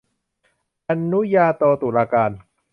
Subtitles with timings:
[0.89, 2.31] อนุญาโตตุลาการ